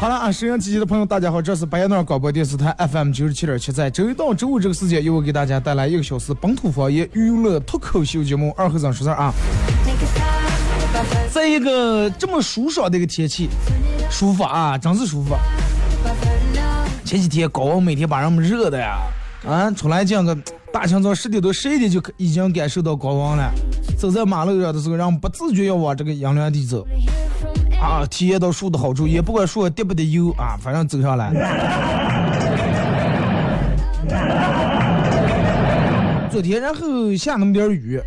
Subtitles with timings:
[0.00, 9.32] 好了啊，收音机前的朋友，大家好，这是白彦淖广播电视台 FM 九十七点七，在周一到周五这个时间，由我给大家带来一个小时本土方言娱乐脱口秀节目《二和尚说事儿》啊。
[11.32, 13.48] 在一个这么舒爽的一个天气，
[14.10, 15.34] 舒服啊，真是舒服。
[17.04, 18.98] 前几天高温每天把人们热的呀，
[19.48, 20.36] 啊，出来见个
[20.74, 23.48] 大清早十点多十一点就已经感受到高温了。
[23.96, 26.84] 走在马路上的时候，让不自觉要往这个阴凉地走
[27.80, 31.30] 啊，体验到树的好处，也不管树滴不滴油啊，反正走上来。
[36.28, 38.00] 昨天然后下那么点雨，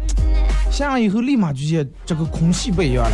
[0.70, 3.12] 下完以后立马就见这个空气不一样了，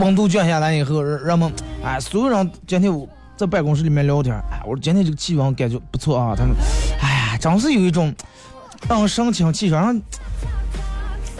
[0.00, 1.52] 温度降下来以后，人们
[1.84, 3.06] 哎，所有人今天我
[3.36, 6.56] 在办公室里面聊天，哎，我说今天这个气温感觉不错啊，他们，
[7.02, 8.14] 哎，真是有一种
[8.86, 9.82] 让人神清气爽，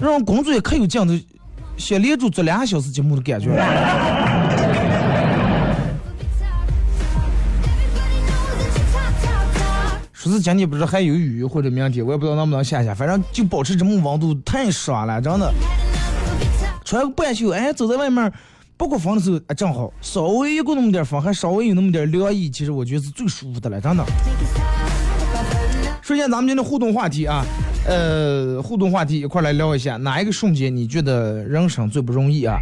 [0.01, 1.27] 让人工作也可有劲的，
[1.77, 3.51] 想连着做两个小时节目的感觉。
[10.13, 15.53] 说是今天不是还有雨，或者明天我也不知道能不能下下，反正就保持这么温度，太爽了，真的。
[16.85, 18.33] 穿个半袖，哎，走在外面，
[18.77, 24.05] 不过风的时候，哎，正好，稍微一过那么点风，还稍微有那么点凉意，其实我觉得是最舒服的了，真的。
[26.11, 26.17] Make it stop.
[26.17, 27.45] 首先，咱们今天互动话题啊，
[27.87, 32.59] 呃，互动话题一块来聊一下，哪一个瞬间你觉得人生最不容易啊？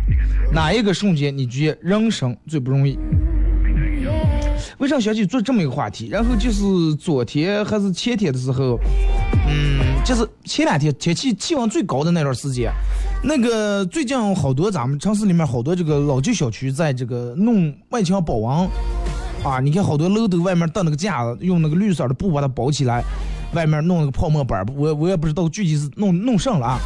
[0.53, 2.99] 哪一个瞬间你觉得人生最不容易？
[4.79, 6.09] 为啥想起做这么一个话题？
[6.09, 8.79] 然后就是昨天还是前天的时候，
[9.49, 12.71] 嗯，就是前两天天气气温最高的那段时间，
[13.25, 18.69] 那个最近好多咱们城市里面好多这个老旧小区在这个弄外墙保温。
[19.45, 23.05] 啊，你看好多楼都外面搭那个架子，用那个绿色的布把它包起来，
[23.53, 26.79] 外面弄了个泡沫板儿，我我也不知道具体是弄弄上了啊。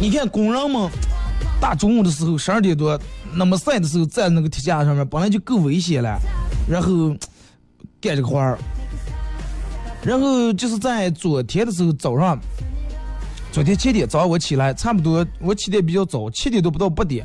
[0.00, 0.90] 你看工人们
[1.60, 2.98] 大中午的时候十二点多
[3.32, 6.18] 那么晒的时候站那个铁架上面，本来就够危险了，
[6.68, 7.08] 然后
[8.00, 8.58] 干这个活儿，
[10.02, 12.38] 然后就是在昨天的时候早上，
[13.52, 17.24] 昨天七点早上我起来，差不多我起得比较早，七点多不到八点。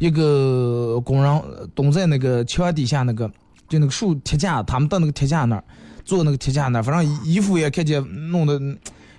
[0.00, 1.42] 一个工人
[1.74, 3.30] 蹲在那个墙底下那个，
[3.68, 5.64] 就那个树铁架，他们到那个铁架那儿，
[6.04, 8.60] 坐那个铁架那，反正衣服也看见弄的，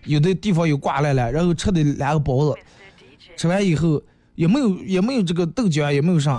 [0.05, 2.55] 有的地方有挂来了，然后吃的两个包子，
[3.35, 4.01] 吃完以后
[4.35, 6.37] 也没有也没有这个豆浆，也没有上，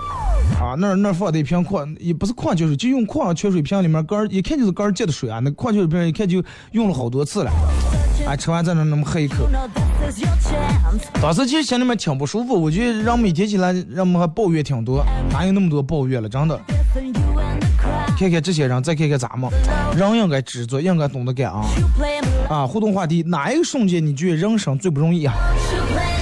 [0.61, 6.43] 啊，那那放的一瓶矿，也不是矿泉水，就用矿泉水瓶里面干，一看就是干儿接的水啊，那矿泉水瓶一看就
[6.73, 7.51] 用了好多次了，
[8.27, 9.49] 啊，吃完在那那么喝一口。
[11.21, 16.29] 当时其实心里面挺不舒服，我觉得人每天起来，让我们还抱怨挺多，哪有那么多抱怨了？
[16.29, 16.61] 真的，
[18.19, 19.51] 看看这些人，再看看咱们，
[19.95, 21.63] 人应该知足，应该懂得感恩
[22.49, 22.67] 啊！
[22.67, 25.35] 互动话题，哪一个瞬间你觉得人生最不容易啊？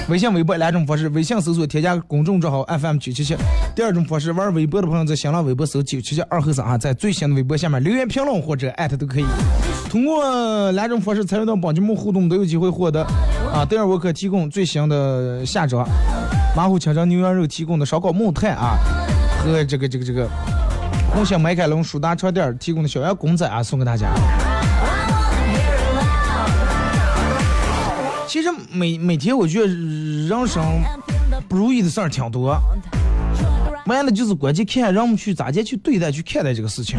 [0.09, 3.37] 微信、微博两种方式，微信搜索添加公众账号 FM 九七七。
[3.77, 9.25] 第二种方式，玩微博的朋友在新浪微博搜九七七二后三啊，在最新的微博下面留言评论或者艾特都可以。
[9.89, 13.03] 通过两种方式参与到本节目互动，都有机会获得
[13.55, 15.89] 啊，德尔沃克提供最新的下装，
[16.57, 18.77] 马虎清蒸牛羊肉提供的烧烤木炭啊，
[19.45, 20.29] 和这个这个这个
[21.15, 24.13] 红星麦凯龙舒达床垫提供的小羊公仔啊，送给大家。
[28.27, 30.83] 其实每每天我觉得人生
[31.49, 32.59] 不如意的事儿挺多，
[33.87, 36.99] 完了就是关键看人们去咋接去对待、去看待这个事情。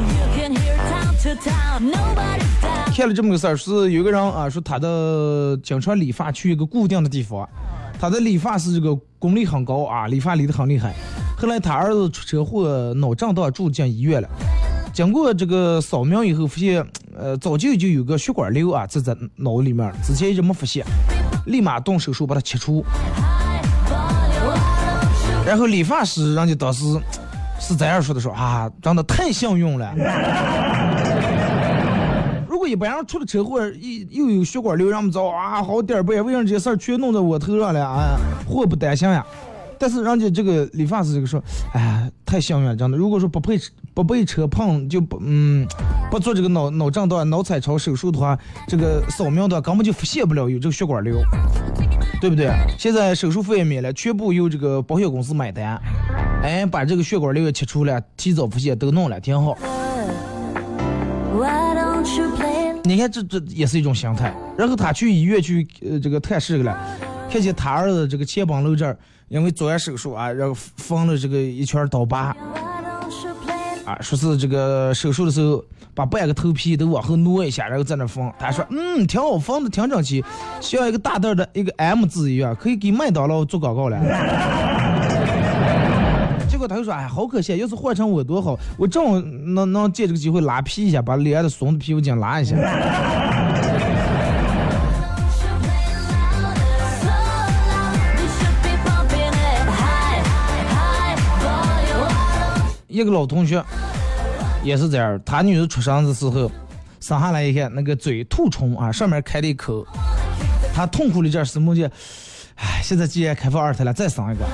[2.96, 7.48] 看了这么个事儿，是有个人啊说他的经常理发去一个固定的地方，
[8.00, 10.94] 他的理发师这个功力很高啊，理发理得很厉害。
[11.38, 14.28] 后来他儿子出车祸脑震荡住进医院了，
[14.94, 16.86] 经过这个扫描以后发现，
[17.16, 20.86] 呃，早就就有个血管瘤啊，在在脑里面，之前一直没发现，
[21.46, 22.84] 立马动手术把它切除。
[25.46, 26.84] 然后理发师人家当时
[27.60, 29.94] 是这样说的：说啊，真的太幸运了。
[32.48, 38.18] 如果一般人出了车祸，一又有血管瘤，让我们找啊，好点儿呗，为什么这些事儿全弄到我头上了啊？
[38.48, 39.24] 祸不单行呀。
[39.80, 41.44] 但是人家这个理发师这个说，
[41.74, 42.98] 哎，太幸运了，真的。
[42.98, 43.60] 如果说不被
[43.94, 45.68] 不被车碰，就不嗯
[46.10, 48.38] 不做这个脑脑震荡、脑彩超手术的话，
[48.68, 51.18] 这个扫描的根本就发现不了有这个血管瘤，
[52.20, 52.52] 对不对？
[52.78, 55.82] 现在手术费也免了，全部由这个保险公司买单，
[56.44, 59.58] 哎，把这个血管瘤也切除了，提早发现都弄了，挺好。
[62.84, 64.34] 你看这这也是一种心态。
[64.58, 66.78] 然后他去医院去呃这个探视去了，
[67.30, 68.98] 看见他儿子这个前膀漏这儿。
[69.28, 72.36] 因为做完手术啊，然后缝了这个一圈刀疤，
[73.86, 75.64] 啊，说是这个手术的时候
[75.94, 78.32] 把半个头皮都往后挪一下，然后在那缝。
[78.38, 80.24] 他说，嗯，挺好，缝的挺整齐，
[80.62, 83.98] 像一个大袋的一个 M 字一样，可以给麦当劳做广告了。
[86.48, 92.56] 结果他又说，哎，好可惜，要是换成我多好，我正好能能借这个机会拉皮一下，把脸的松的皮肤筋拉一下。
[102.96, 103.62] 一个老同学
[104.64, 106.50] 也是这样，他女儿出生的时候
[107.02, 109.86] 生下来一看，那个嘴吐虫啊，上面开了一口，
[110.74, 111.92] 他痛苦的劲儿是梦见，
[112.56, 114.46] 唉，现在既然开放二胎了，再生一个，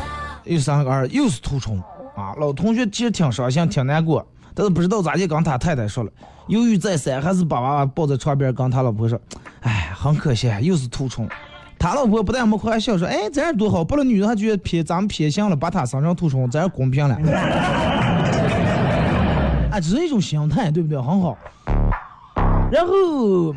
[0.46, 1.78] 又生一个儿，又是吐虫
[2.16, 2.34] 啊。
[2.40, 6.10] 老同学其实挺伤心，挺难过，但是不知道咋就跟他太太说了，
[6.48, 9.22] 犹豫再三，还是把娃娃抱在床边跟他老婆说，
[9.60, 11.30] 唉，很可惜，又是吐虫。
[11.78, 17.18] 他老婆不但没开玩笑说，哎，这样多好，不了女人还觉得偏咱们偏心了，把他生成吐虫，这样公平了。
[19.82, 20.98] 只，是一种心态，对不对？
[21.02, 21.38] 很好。
[22.72, 23.54] 然后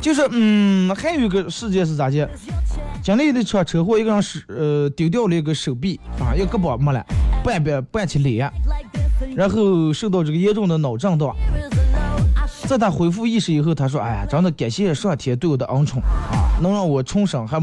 [0.00, 2.28] 就是，嗯，还有一个事件是咋的？
[3.02, 7.04] 经历的车车祸，一个人是呃丢掉了一个手臂啊，一个胳膊没了，
[7.42, 8.48] 半边半起脸，
[9.34, 11.34] 然后受到这个严重的脑震荡。
[12.66, 17.58] 在他恢复意识以后，他说：“哎呀，真的感谢上天对我的恩宠啊，能让我重生，还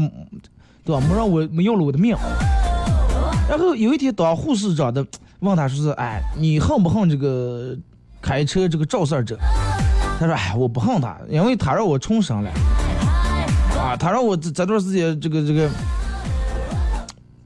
[0.84, 1.00] 对吧？
[1.08, 2.16] 没让我没要了我的命。”
[3.48, 5.06] 然后有一天当护士长的。
[5.46, 7.76] 问他说是，哎，你恨不恨这个
[8.20, 9.38] 开车这个肇事者？
[10.18, 12.50] 他说，哎，我不恨他，因为他让我重生了。
[13.78, 15.68] 啊，他让我这这段时间这个这个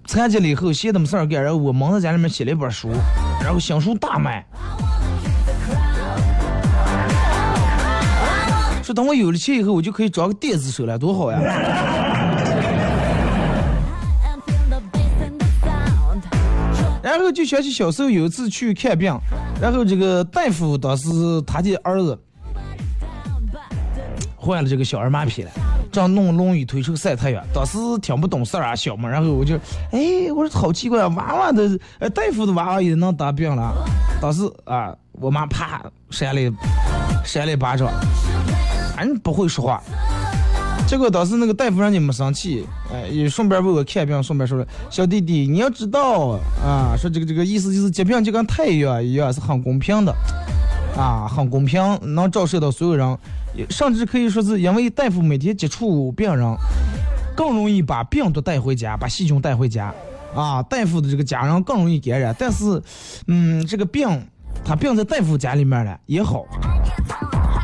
[0.06, 2.88] 残疾了以后闲的没事儿干，然后我忙在家里面写了一本书，
[3.42, 4.46] 然后新书大卖。
[8.82, 11.38] 说等我有了钱以后，我就可以装个电子手了，多好呀！
[17.30, 19.16] 后就想起小时候有一次去看病，
[19.62, 21.08] 然后这个大夫当时
[21.46, 22.18] 他的儿子
[24.36, 25.50] 患了这个小儿麻痹了，
[25.92, 29.54] 正弄轮椅推车晒太阳，当时听不懂事儿啊，小嘛，然后我就，
[29.92, 33.72] 哎，我说好奇怪，娃娃的，呃，大夫的娃娃也能得病了，
[34.20, 36.52] 当时啊，我妈啪扇了
[37.24, 37.88] 扇了一巴掌，
[38.96, 39.82] 反正不会说话。
[40.90, 50.12] 结果当时那个大夫人家没生气，哎，也顺便问我看病，顺便说了：“小弟弟，你要知道啊，说这个这个意思就是疾病就跟太阳一样，是很公平的，
[50.96, 51.80] 啊，很公平，
[52.12, 53.18] 能照射到所有人，
[53.68, 56.56] 甚至可以说是因为大夫每天接触病人，
[57.36, 59.94] 更容易把病毒带回家，把细菌带回家，
[60.34, 62.34] 啊，大夫的这个家人更容易感染。
[62.36, 62.82] 但是，
[63.28, 64.08] 嗯，这个病
[64.64, 66.44] 他病在大夫家里面了也好。”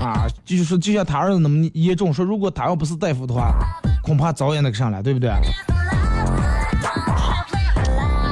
[0.07, 3.53] 啊，就是说，就像他儿子那么严重，说如果他要不是大夫的话，
[4.03, 5.31] 恐怕早也那个上了，对不对？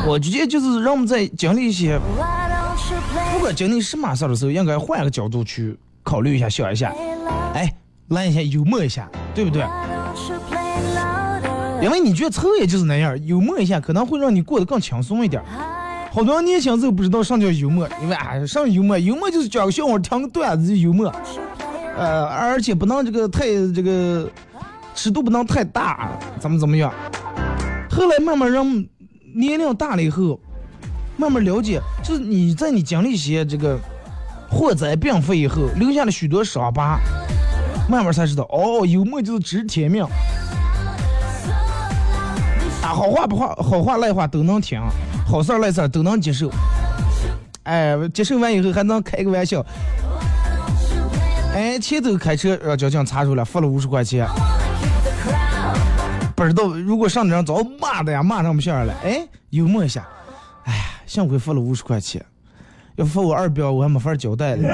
[0.07, 1.99] 我觉得就是让我们在经历一些，
[3.33, 6.93] 不管经历什么事儿的时候，应该换个角度去考虑一下，想一下，
[7.55, 7.75] 哎，
[8.09, 9.65] 来一下幽默一下，对不对？
[11.83, 15.43] 因为你觉得丑也就是那样，幽默一下可能会让你过得更轻松一点。
[16.13, 18.97] 好多人年轻时候不知道什么叫幽默，因为啊，什么幽默？
[18.97, 21.13] 幽默就是讲个笑话，听个段子幽默。
[21.97, 24.29] 呃，而且不能这个太这个
[24.95, 26.11] 尺度不能太大，
[26.41, 26.93] 怎么怎么样？
[27.91, 28.67] 后来慢慢让
[29.37, 30.41] 年龄大了以后，
[31.17, 33.79] 慢慢了解，就是你在你经历一些这个
[34.51, 36.99] 祸灾病祸以后，留下了许多伤疤，
[37.89, 40.05] 慢慢才知道，哦，幽默就是知天命。
[42.83, 44.81] 啊，好话不话，好话赖话都能听，
[45.27, 46.51] 好事赖事都能接受。
[47.63, 49.65] 哎，接受完以后还能开个玩笑。
[51.55, 54.27] 哎，前头开车让交警查住了，罚了五十块钱。
[56.35, 58.93] 不知道，如果上张早骂的呀，骂上不下来。
[59.05, 60.05] 哎，幽默一下，
[60.65, 62.25] 哎呀，幸亏付了五十块钱，
[62.97, 64.69] 要付我二标，我还没法交代了。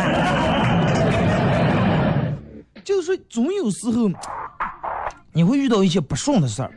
[2.82, 4.10] 就是说，总有时候
[5.32, 6.70] 你会遇到一些不顺的事儿。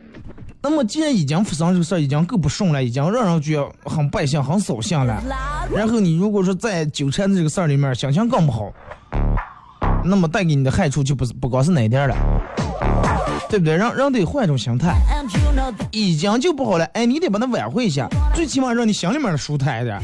[0.61, 5.23] 那么，既然已经发生这个事儿，已经够不顺了，已经让人觉得很败兴、很扫兴了。
[5.73, 8.71] 然后你如果说在纠缠的这个事儿里面，心情更不好，
[10.05, 12.15] 那么带给你的害处就不是不光是那点了，
[13.49, 13.75] 对不对？
[13.75, 14.95] 让让得换一种心态，
[15.91, 19.99] 已经就不好了，哎，你得把它挽回一下，最起码让你心里面舒坦一点。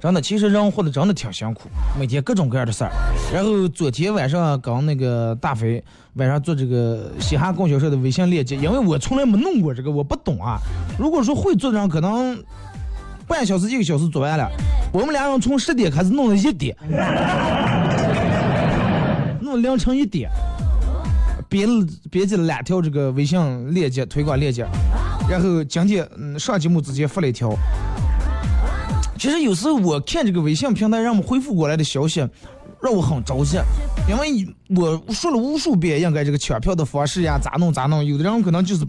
[0.00, 2.90] 真的，其实人活得真的挺辛苦，每天各种各样的事儿。
[3.34, 5.82] 然后昨天晚上跟那个大飞
[6.14, 10.58] 晚上做这个嘻哈供销社的微信链接，因为我从来没弄过这个，我不懂啊。
[10.98, 12.40] 如果说会做的人，可能
[13.26, 14.48] 半小时一个小时做完了。
[14.92, 16.76] 我们俩人从十点开始弄到一点，
[19.40, 20.30] 弄凌晨一点，
[21.48, 24.64] 编了编辑了两条这个微信链接推广链接，
[25.28, 27.52] 然后今天嗯上节目之前发了一条。
[29.18, 32.20] 其实有时候我看这个微信平台让我们回复过来的消息，
[32.80, 33.58] 让我很着急，
[34.08, 34.46] 因为
[34.76, 38.86] 我说了无数遍应该这个抢票的方式呀，咋弄咋弄，有的人可能就是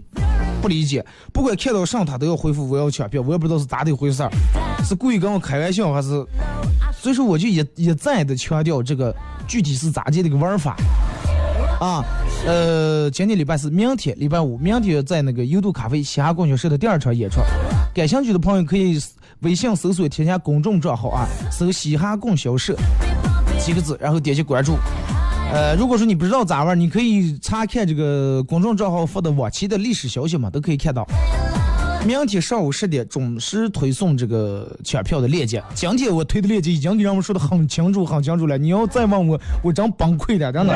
[0.62, 4.30] 不理解，不管看到上他都要回复我要抢票，我也不知道是咋的回事儿，
[4.84, 6.08] 是故意跟我开玩笑还是？
[6.96, 9.12] 所以说我就一一再的强调这个
[9.48, 10.76] 具体是咋的这个玩法
[11.80, 12.04] 啊，
[12.46, 17.40] 呃，今天礼拜四，明天礼拜五，明天在那个优度咖啡嘻哈供销社的第二场演出，
[17.92, 19.00] 感兴趣的朋友可以。
[19.40, 22.76] 微信搜索添加公众账号啊，搜“嘻哈供销社”
[23.58, 24.76] 几个字，然后点击关注。
[25.50, 31.06] 呃，如果说你不知道咋玩，你可以查看这个公众账号发的往期的历史消息嘛，都可以看到。
[32.06, 35.62] 明天上午十点准时推送这个抢票的链接。
[35.74, 38.58] 今天我推的链接已经给人们说的很清楚、很清楚了。
[38.58, 40.74] 你要再问我，我真崩溃了，真的。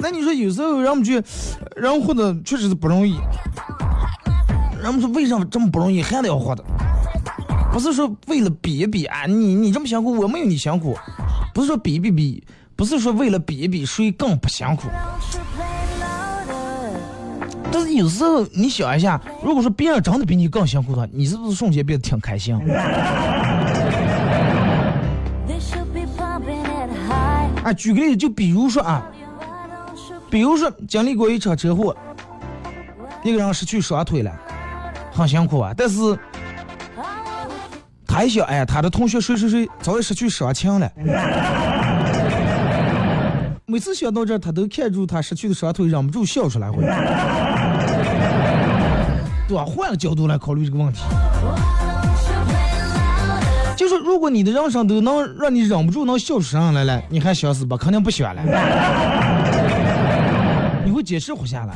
[0.00, 1.22] 那你说有时候人们去，
[1.76, 3.16] 人活的确实是不容易。
[4.84, 6.62] 人们说为什么这么不容易还得要活的？
[7.72, 10.94] 不是说为了比一比啊，你你这么辛苦，我没有你辛苦。
[11.54, 12.44] 不是说比比比，
[12.76, 14.88] 不是说为了比一比谁更不辛苦。
[17.72, 22.54] 但是有时候你想一下，如果说别人真的比你更辛苦的话，你是不是瞬间变得挺开心？
[27.64, 29.02] 啊，举个例子，就比如说啊，
[30.28, 31.96] 比如说经历过一场车祸，
[33.22, 34.30] 一个人失去双腿了。
[35.14, 36.18] 很辛苦啊，但是
[38.04, 40.90] 他一想，哎呀，他的同学谁谁谁早已失去双亲了。
[43.66, 46.70] 每次想到这，他都看住他失去的双腿，忍不住笑出来。
[46.70, 46.82] 会，
[49.48, 49.64] 对吧？
[49.64, 51.02] 换个角度来考虑这个问题，
[53.76, 57.76] 就是如果你的人生都能让你忍不住能笑出声来了，你还想死吧？
[57.76, 58.42] 肯定不想了。
[60.84, 61.74] 你会坚持活下来。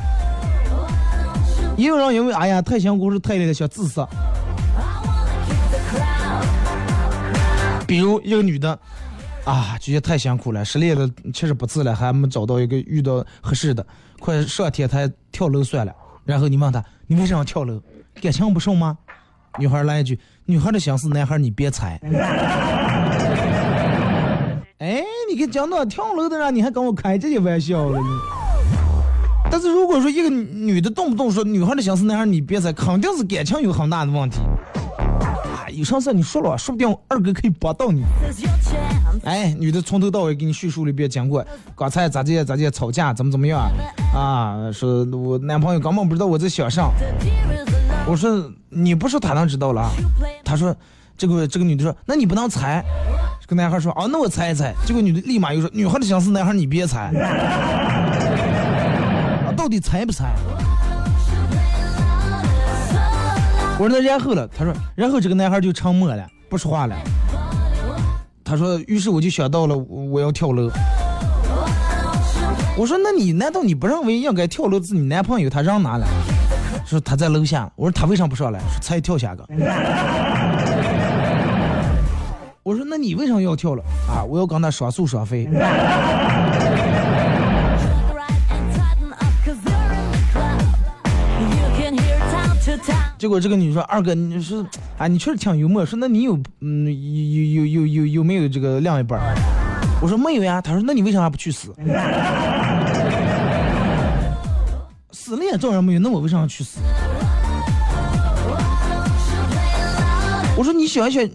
[1.78, 4.04] 也有人因为哎呀太辛苦是太累了想自杀，
[7.86, 8.76] 比如一个女的，
[9.44, 13.86] 啊觉得太辛苦了，失恋了，确实不次了，还没找到一个遇到合适的，
[14.18, 15.94] 快上天台跳楼算了。
[16.24, 17.80] 然后你问她，你为什么跳楼？
[18.20, 18.98] 感情不顺吗？
[19.56, 21.96] 女孩来一句，女孩的心思，男孩你别猜。
[24.78, 28.06] 哎，你给讲到跳楼的人，你还跟我开这些玩笑了呢？
[29.50, 34.38] 但是如果说一个女的动不动说女孩的心思，男孩你别猜，肯定是感情有很大的问题。
[34.98, 38.04] 啊，有啥事你说了，说不定二哥可以帮到你。
[39.24, 41.44] 哎，女的从头到尾给你叙述了一遍经过，
[41.76, 43.60] 刚才咋地咋地吵架，怎么怎么样
[44.14, 44.20] 啊？
[44.20, 46.90] 啊说我男朋友根本不知道我在想啥。
[48.06, 49.90] 我说你不说他能知道了？
[50.44, 50.74] 他说
[51.16, 52.84] 这个这个女的说那你不能猜。
[53.40, 54.74] 这个男孩说啊那我猜一猜。
[54.86, 57.10] 这个女的立马又说女孩的心思，男孩你别猜。
[59.68, 60.34] 到底猜不猜？
[63.78, 66.96] 我说那然后了，他说然后这个男孩就沉默了，不说话了。
[68.42, 70.70] 他说，于是我就想到了我要跳楼。
[72.78, 76.06] 我说那你难道你不认为应该跳楼是你男朋友他让哪了？
[76.86, 77.70] 说他在楼下。
[77.76, 78.58] 我说他为啥不上来？
[78.60, 79.46] 说才跳下个。
[82.62, 83.84] 我说那你为什么要跳了？
[84.08, 85.46] 啊，我要跟他双宿双飞。
[93.18, 94.64] 结果这个女说：“二哥，你说，
[94.96, 95.84] 啊， 你确实挺幽默。
[95.84, 99.20] 说那你有，嗯，有有有有有没有这个另一半？
[100.00, 100.60] 我说没有呀。
[100.60, 101.74] 他说那你为啥不去死？
[105.10, 106.78] 死了也照样没有，那我为啥要去死？
[110.56, 111.28] 我说你想想，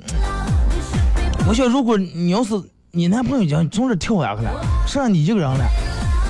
[1.49, 2.53] 我想如果你要是
[2.91, 4.51] 你男朋友讲从这跳下去了，
[4.87, 5.65] 剩下你一个人了，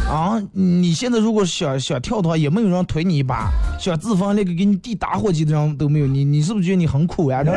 [0.10, 7.44] 啊，你现在如果想想跳的话，也没有人推你一把，想自焚那个给你递打火机的人都没有，你你是不是觉得你很苦呀？
[7.48, 7.50] 啊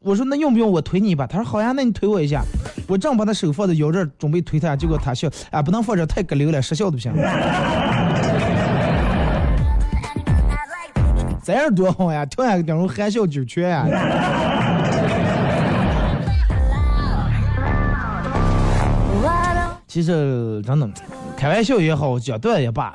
[0.00, 1.26] 我说那用不用我推你一把？
[1.26, 2.42] 他说好呀，那你推我一下。
[2.86, 7.10] 我正把他手放在腰这儿，准备推他，结果他笑，啊，不能放这太隔流了，失效都不行。
[11.42, 13.86] 这样多好呀，跳下个顶上含笑九泉呀。
[19.94, 20.90] 其实真的，
[21.36, 22.92] 开玩笑也好，讲段也罢。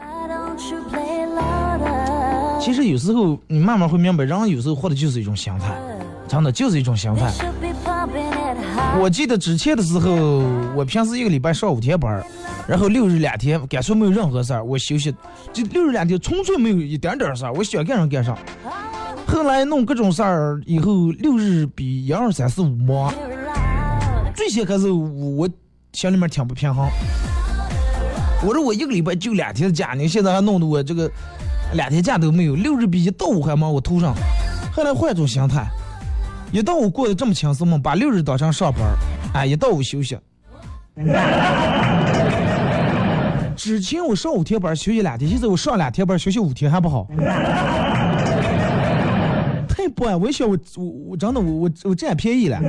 [2.60, 5.80] 其实有时候你慢慢会明白，人有时候活的就是一种心态。
[6.28, 7.32] 真的就是一种心态。
[9.02, 10.12] 我记得之前的时候，
[10.76, 12.22] 我平时一个礼拜上五天班
[12.68, 15.16] 然后六日两天，感觉没有任何事儿，我休息，
[15.54, 18.38] 就六日两天纯粹没有一点点事儿，我想干啥干啥。
[19.26, 23.14] 后来弄各种事儿以后，六日比一二三四五忙。
[24.36, 25.48] 最先开始我
[25.94, 26.88] 心里面挺不平衡，
[28.46, 31.10] 我说我一个礼拜就两天的假，你现在还弄得我这个
[31.74, 34.16] 两天假都没有，六日比一到五还忙我头上。
[34.72, 35.68] 后来换种心态。
[36.52, 37.80] 一到五过得这么轻松吗？
[37.84, 38.82] 把六日当成上班
[39.36, 40.18] 哎，一到五休息。
[43.56, 47.06] 之前我上五天班休息两天，现在我上两天班休息五天还不好？
[49.68, 52.60] 太不安，我想我我我真的我我我占便宜了。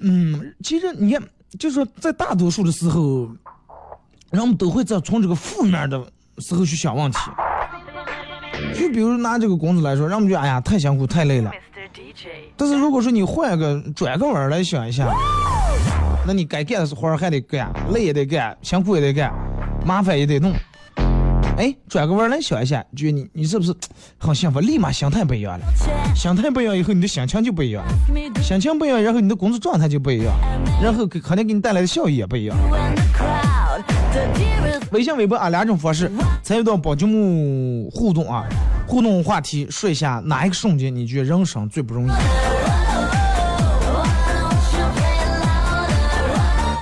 [0.00, 1.22] 嗯，其实你看，
[1.58, 3.28] 就是在大多数的时候，
[4.30, 6.02] 人们都会在从这个负面的
[6.38, 7.18] 时候去想问题。
[8.74, 11.50] 就比如拿这个工资来说，人们就哎呀太辛苦太累了。
[12.56, 15.08] 但是如果说你换个转个弯来想一下，
[16.26, 19.32] 那你该干的活还得干，累也得干，辛苦也得干，
[19.84, 20.52] 麻烦也得弄。
[21.60, 23.74] 哎，转个弯来想一下，觉得你你是不是
[24.16, 24.60] 很幸福？
[24.60, 25.66] 立马心态不一样了，
[26.16, 27.84] 心态不一样以后，你的心情就不一样，
[28.42, 30.32] 心情不一样，然后你的工作状态就不一样，
[30.82, 32.56] 然后肯定给你带来的效益也不一样。
[34.90, 36.10] 微信、微博啊两种方式
[36.42, 38.46] 参与到宝节目互动啊，
[38.86, 42.10] 互动话题说一下哪一个瞬间你觉得人生最不容易？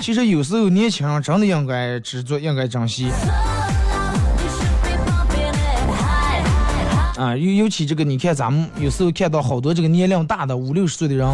[0.00, 3.10] 其实有时候年轻人真的应该知足，应该珍惜。
[7.18, 11.28] 啊，尤尤其这个，你看咱们有时候看到好多这个年龄大的五六十岁的人，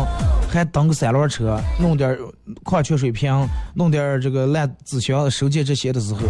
[0.51, 2.19] 还蹬个三轮车，弄点
[2.63, 6.21] 矿泉水瓶，弄点这个烂纸箱收件这些的时候，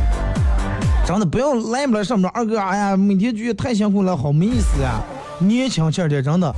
[1.06, 5.00] 真的不要来不来上班，二哥，哎呀，每天觉得太辛苦了，好没意思呀。
[5.38, 6.52] 年轻气儿的，真的。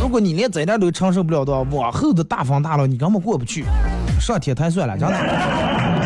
[0.00, 3.66] 如果你连这点都承受不了的话，往后的大风大浪你根本过不去，
[4.18, 5.99] 上天台算了，真的。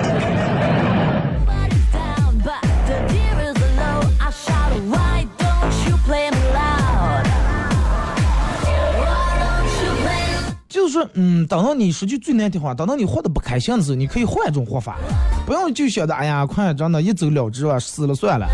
[10.85, 14.99] 就是，嗯，等到你说句最难听话，等到你活得不开心的时候，你可以换一种活法，
[15.47, 18.47] 不要就想着，哎呀，快真的，一走了之吧，死了算了。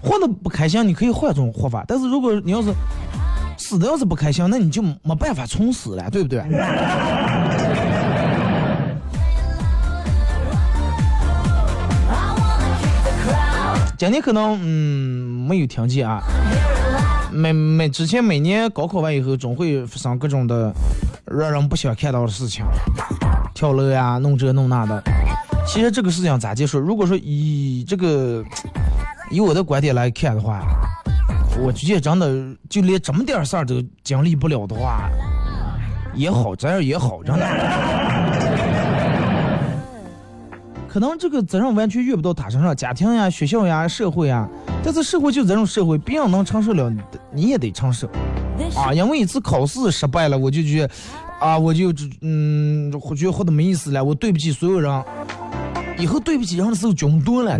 [0.00, 1.84] 活得不开心，你可以换一种活法。
[1.88, 2.72] 但是如果你要是
[3.56, 6.40] 死的要是不开心，那你就没办法重死了，对不对？
[13.98, 16.22] 今天可能嗯没有听见啊。
[17.32, 20.72] 每每之前每年高考完以后，总会发生各种的
[21.30, 22.64] 让人不想看到的事情，
[23.54, 25.02] 跳楼呀，弄这弄那的。
[25.66, 26.78] 其实这个事情咋结束？
[26.78, 28.44] 如果说以这个
[29.30, 30.62] 以我的观点来看的话，
[31.58, 32.28] 我直接真的
[32.68, 35.08] 就连这么点事儿都经历不了的话，
[36.14, 37.46] 也好，这样也好，真的。
[40.92, 44.48] 可能这个责任完全遇不到他身上，家庭呀、学校呀、社会呀。
[44.82, 46.92] 但是社会就这种社会，别人能承受了，
[47.32, 48.08] 你也得承受
[48.74, 48.92] 啊！
[48.92, 50.90] 因为一次考试失败了，我就觉得
[51.38, 54.02] 啊，我就嗯，我觉得活得没意思了。
[54.02, 55.04] 我对不起所有人，
[55.96, 57.56] 以后对不起人的时候就多了。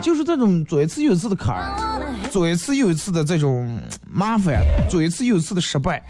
[0.00, 3.76] 就是这种左一次又一次的坎儿，左一次又一次的这种
[4.08, 6.00] 麻烦，左一次又一次的失败。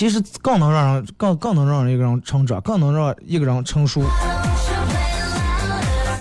[0.00, 4.02] 其实更能让人更更能让一个人成长，更能让一个人成熟。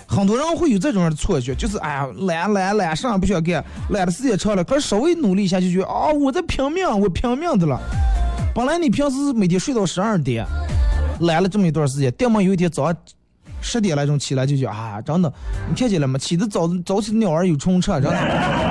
[0.05, 7.79] 很多人会有这种的错觉，就是哎呀懒懒懒，啥也不想干，懒的时间长了，可是稍微努力一下就觉得啊，我在拼命，我拼命的了。
[8.53, 10.45] 本来你平时每天睡到十二点，
[11.21, 12.93] 懒了这么一段时间，突然有一天早上
[13.61, 15.31] 十点来钟起来就觉得啊，真的，
[15.69, 16.19] 你看见了吗？
[16.19, 18.68] 起得早早起的鸟儿有虫吃，真的。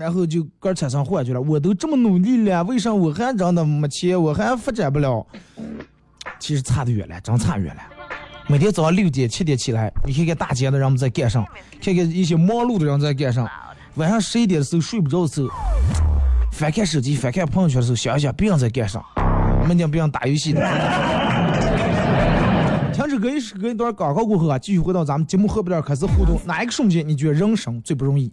[0.00, 1.40] 然后就个产生幻觉了。
[1.42, 5.26] 我都这么努力了，为啥我还真的没钱，我还发展不了？
[6.38, 7.82] 其实差得远了，真差远了。
[8.48, 11.44] 每天早上六点、七点起来，你看看大街的人们在干啥，
[11.82, 13.46] 看看一些忙碌的人在干啥。
[13.96, 15.50] 晚上十一点的时候睡不着的时候，
[16.50, 19.04] 翻看手机、翻看朋友圈的时候，想一想别人在干啥，
[19.68, 20.62] 明天别人打游戏呢。
[22.94, 26.40] 停止隔一隔一段广告过后啊，继续回到咱们节目后边开始互动。
[26.46, 28.32] 哪一个瞬间你觉得人生最不容易？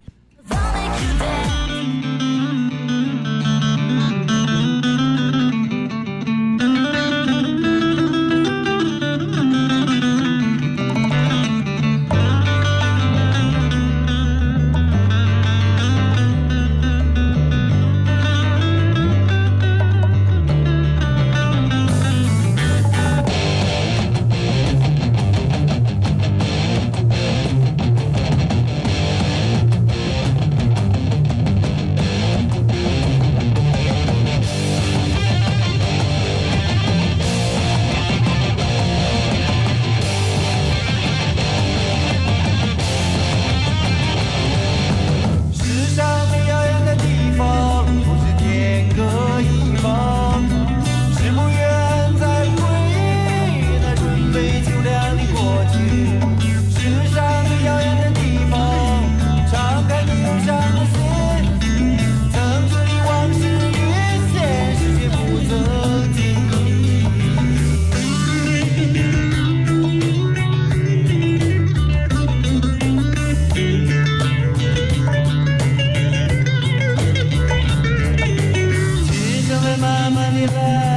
[80.09, 80.96] 间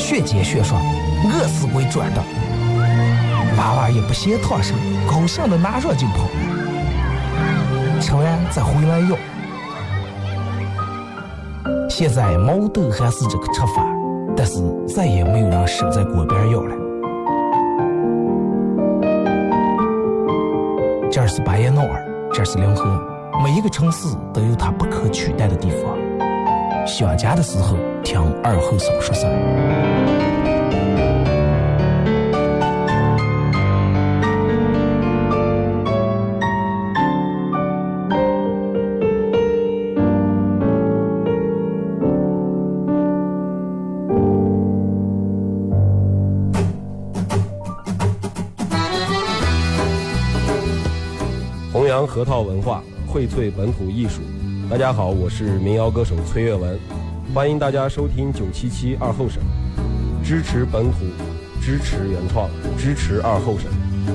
[0.00, 0.82] 学煎学涮，
[1.24, 2.22] 饿死鬼转的。
[3.58, 4.74] 娃娃也不嫌烫手，
[5.08, 6.26] 高兴的拿上就跑，
[8.00, 9.16] 吃完再回来要。
[11.88, 13.84] 现在毛豆还是这个吃法，
[14.34, 16.74] 但是再也没有人守在锅边要了。
[21.10, 22.98] 这是巴彦淖尔，这是临河，
[23.44, 26.09] 每一个城市都有它不可取代的地方。
[26.86, 29.30] 想家的时候，听二后生说事儿。
[51.72, 54.20] 弘扬核桃文化，荟萃本土艺术。
[54.70, 56.78] 大家好，我是民谣歌手崔月文，
[57.34, 59.42] 欢迎大家收听九七七二后生，
[60.22, 60.98] 支持本土，
[61.60, 63.68] 支持原创，支持二后生。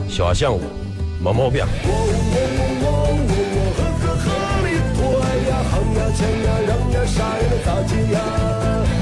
[0.07, 0.61] 小象我，
[1.21, 1.61] 没毛病。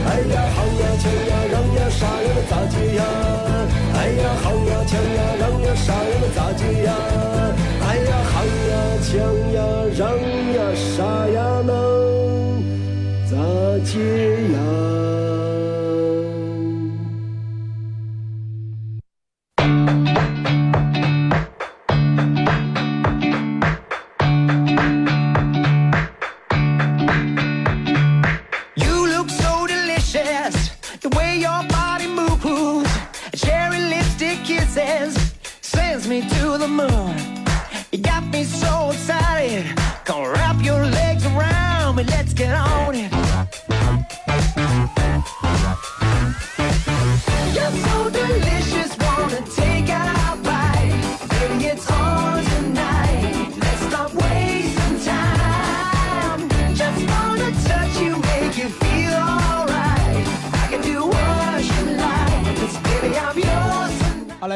[0.06, 0.42] 哎呀，
[4.42, 4.64] 行
[9.14, 9.22] 想，
[9.54, 9.62] 呀，
[9.96, 12.64] 让呀，啥呀能
[13.30, 13.38] 咋
[13.86, 14.33] 接？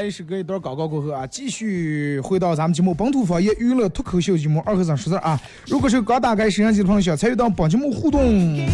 [0.08, 0.12] Tonight.
[0.12, 5.40] 好来，时隔一段广告过后啊，继续回到咱们节目本土方言娱乐脱口秀节目二和尚说事儿啊。
[5.68, 8.66] 如果是刚打开摄像机的朋友，想参与到本节目互动，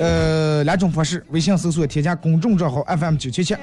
[0.00, 3.54] 呃，两种方式：微信搜索添加公众账号 FM 九七七；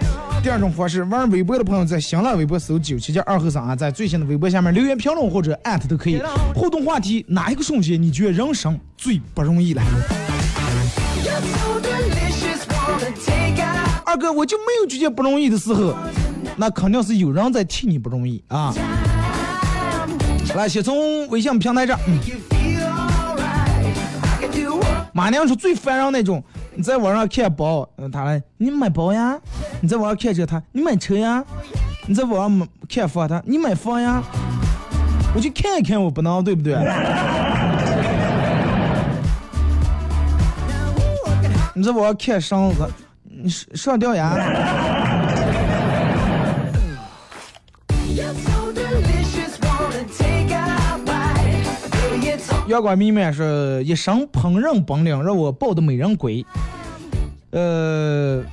[0.42, 6.22] 第二种方式，玩微博的朋友在新浪微博搜九七七二和尚啊，在最新的微博下面留言评论或者艾特都可以。
[6.56, 9.82] 互动话题：哪一个瞬间你觉得人生最不容易了？
[14.06, 15.96] 二哥，我就没有觉得不容易的时候，
[16.60, 18.74] 那肯定是有人在替你不容易啊。
[20.56, 22.00] 来，先从微信平台这儿，
[25.14, 26.44] 马娘是最烦人那种，
[26.76, 29.40] 你在网上看包，他来你买包呀；
[29.80, 31.42] 你在网上看车，他你买车呀；
[32.08, 34.22] 你在网上看房，他你买房呀。
[35.34, 36.74] 我去看一看，我不能对不对？
[41.74, 42.86] 你在网上看绳子，
[43.24, 45.09] 你上上吊呀？
[52.70, 56.46] 阳光弥漫是一身烹饪本领让我抱得美人归。
[57.50, 58.44] 呃，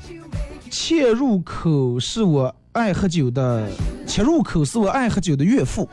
[0.71, 3.69] 切入口是我爱喝酒的，
[4.07, 5.87] 切入口是我爱喝酒的岳父。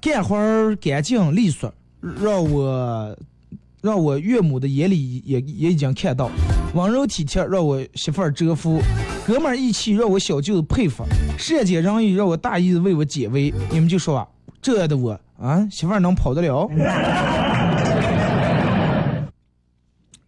[0.00, 3.16] 干活儿干净利索，让我
[3.80, 6.28] 让我岳母的眼里也也已经看到，
[6.74, 8.82] 温柔体贴让我媳妇儿折服，
[9.24, 11.04] 哥们儿义气让我小舅子佩服，
[11.38, 13.54] 善解人意让我大姨子为我解围。
[13.70, 14.26] 你们就说啊，
[14.60, 16.68] 这样的我啊，媳妇儿能跑得了？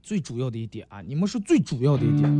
[0.02, 2.30] 最主要的一点啊，你们是最主要的一点，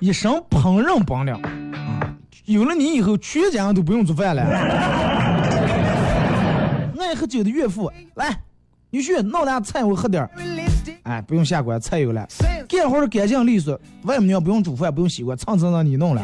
[0.00, 1.34] 一身烹饪本领
[1.74, 4.42] 啊，有了你以后，全家人都不用做饭了。
[7.00, 8.42] 爱喝酒的岳父，来，
[8.90, 10.30] 女婿弄点菜我喝点儿。
[11.08, 12.28] 哎，不用下锅，菜有了。
[12.68, 16.22] 干活儿干净利索，外母娘不用煮饭，不用洗锅，蹭蹭让你弄了。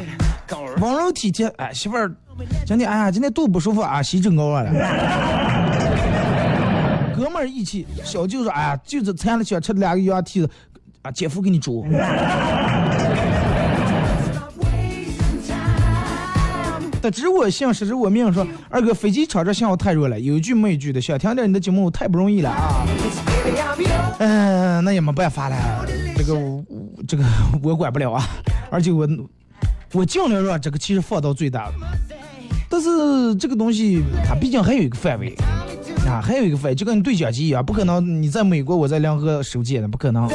[0.79, 2.15] 温柔体贴，哎，媳妇儿，
[2.67, 4.69] 今天哎呀，今天肚不舒服啊，洗整高了。
[7.17, 10.51] 哥们儿义气，小舅说，哎呀，舅子馋了想吃两个羊蹄子，
[11.01, 11.87] 啊，姐夫给你煮。
[17.01, 18.31] 得知我姓，失知我命。
[18.31, 22.85] 说二哥，飞机场这信号太弱了，有一句没一句的，想听点你的节目太不容易了啊。
[24.19, 25.87] 嗯、那也没办法了，
[26.17, 26.65] 这个我
[27.07, 27.25] 这个
[27.63, 28.25] 我管不了啊，
[28.71, 29.09] 而且我
[29.93, 31.71] 我尽量让这个其实放到最大，
[32.69, 35.35] 但是这个东西它毕竟还有一个范围
[36.07, 40.29] 啊，还有一个范围，就跟你对讲机一样，不可能你在美国，我在两河手机的，不可能。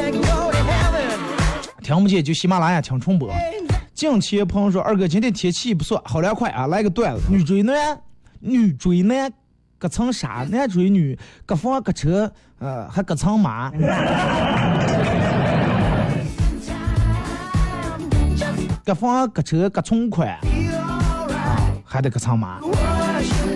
[1.81, 3.31] 听不见就喜马拉雅听重播。
[3.95, 7.99] 近期朋友说二哥今天天气不错，好凉快啊，来个段子，女追男，
[8.39, 9.31] 女追男。
[9.79, 13.71] 隔层纱，男追女，隔房隔车，呃，还隔层马。
[18.83, 22.59] 隔房隔车隔存款，啊，还得隔层马。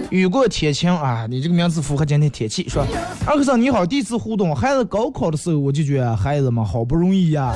[0.10, 2.70] 雨过天晴啊，你这个名字符合今天天气。
[2.70, 2.88] 说
[3.26, 7.52] 二哥嫂你好，第一次互动，孩子高考的时候我就觉得孩子们好不容易呀、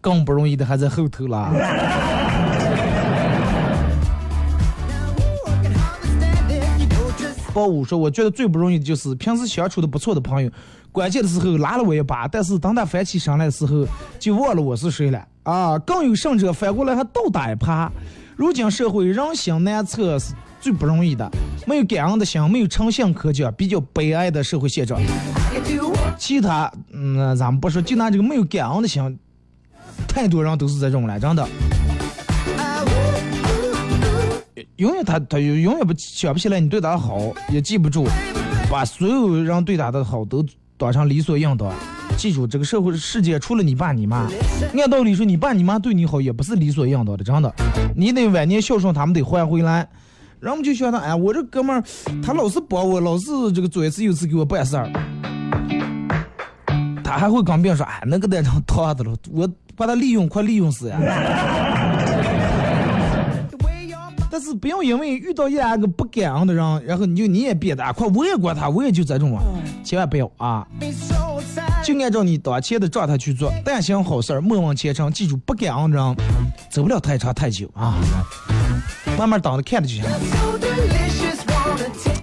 [0.00, 1.50] 更不容易的还在后头啦。
[7.66, 10.50] 我说，我觉得最不容易的就是平时相处的不错的朋友，
[10.92, 13.86] 关键的时候拉了我一把，但是当他翻起身来的时候，
[14.18, 15.78] 就忘了我是谁了啊！
[15.78, 17.90] 更有甚者，反过来还倒打一耙。
[18.36, 21.28] 如今社会人心难测是最不容易的，
[21.66, 25.00] 没有感恩的心，没有诚信可讲，比较悲哀的社会现状。
[26.16, 29.18] 其他，嗯，咱们不说，就拿这个没有感恩的心，
[30.06, 31.46] 太多人都是这种了，真的。
[34.78, 37.18] 永远他他永远不想不起来你对他好，
[37.50, 38.06] 也记不住，
[38.70, 40.44] 把所有人对他的好都
[40.76, 41.68] 当成理所应当。
[42.16, 44.28] 记住，这个社会世界除了你爸你妈，
[44.78, 47.52] 按道理说你爸你妈对你好也不是理所应当的，真的。
[47.96, 49.88] 你得晚年孝顺他们得还回来。
[50.38, 51.82] 然后就觉得，哎，我这哥们儿
[52.22, 54.88] 他老是帮我，老是这个左一次右次给我办事儿。
[57.02, 60.96] 他还会跟别人说，哎，那个在成套子了，我把他利用，快利用死呀！
[64.30, 69.42] 但是不要因为遇到一两个不感恩的人，然后你就你也变得快，我也管他，我也就这种啊，
[69.82, 70.66] 千万不要啊！
[71.84, 75.10] 就按照你当前的状态去做，但行好事儿，莫问前程。
[75.10, 76.16] 记住，不感恩的人
[76.70, 77.94] 走不了太长太久啊，
[79.18, 80.04] 慢慢等着看着就行。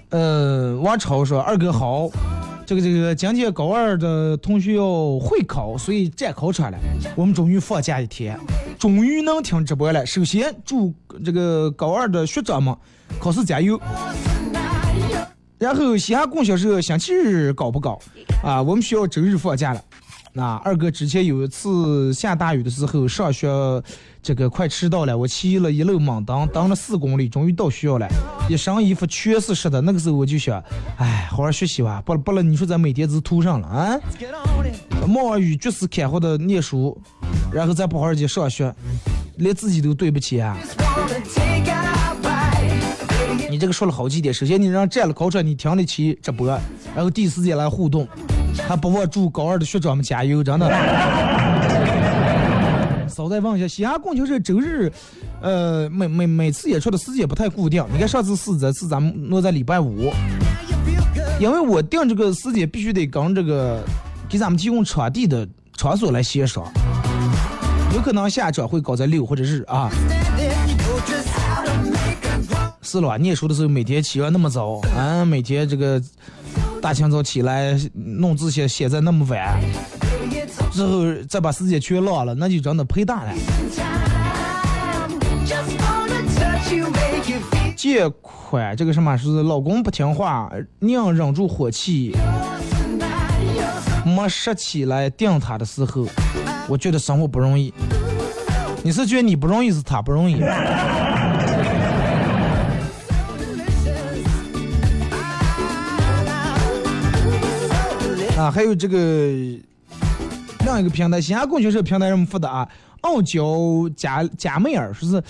[0.10, 2.08] 呃，王超说：“二哥好，
[2.66, 6.78] 这个这个，今天高二的同学要会考，所以占考场了。
[7.16, 8.40] 我们终于放假一天，
[8.80, 10.04] 终于能听直播了。
[10.04, 10.92] 首先祝
[11.24, 12.76] 这个高二的学长们
[13.20, 13.80] 考试加油。
[15.60, 18.00] 然后西安供销社星期日搞不搞？
[18.44, 19.82] 啊，我们学校周日放假了。
[20.34, 23.48] 那二哥之前有一次下大雨的时候上学，
[24.26, 28.08] 这个快迟到了，我骑了一路猛蹬，蹬了四公里，终于到学校了。
[28.50, 30.60] 一身衣服全是湿的，那个时候我就想，
[30.98, 34.00] 哎，好好学习吧，不不了，你说咱每天只涂上了啊？
[35.08, 37.00] 冒着雨就是开好的念书，
[37.54, 38.74] 然后再不好好去上学，
[39.36, 40.58] 连自己都对不起啊！
[43.48, 46.48] 你这个说了好几点，首先你让占了考场，你听得起直播，
[46.96, 48.08] 然后第一时间来互动，
[48.68, 51.85] 还不忘祝高二的学长们加油，真的。
[53.16, 54.92] 捎带问一下，西安供销社周日，
[55.42, 57.86] 呃，每每每次演出的时间不太固定。
[57.94, 60.12] 你看上次是这次咱们挪在礼拜五，
[61.40, 63.82] 因为我定这个时间必须得跟这个
[64.28, 65.48] 给咱们提供场地的
[65.78, 66.70] 场所来协商，
[67.94, 69.90] 有可能下场会搞在六或者日啊。
[72.82, 76.02] 是了，念书的时候每天起来那么早，啊，每天这个
[76.82, 79.60] 大清早起来弄字写写在那么晚，
[80.76, 83.32] 之后再把时间全落了，那就真的赔大了。
[87.78, 92.14] 借款这个什么是老公不听话，宁忍住火气，
[94.06, 96.06] 没拾起来定他的时候，
[96.68, 97.74] 我觉得生活不容易。
[98.84, 100.42] 你是觉得你不容易，是他不容易？
[108.38, 108.98] 啊，还有这个
[110.66, 112.68] 另一个平台，西安供销社平台上面发的啊，
[113.02, 115.24] 傲娇贾贾妹儿说是，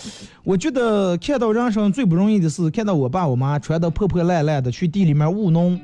[0.45, 5.77] 我觉得看到人生最不容易的是看到我爸我妈穿的破破烂烂的去地里面务农，